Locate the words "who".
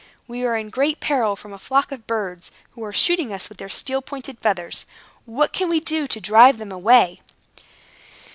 2.71-2.83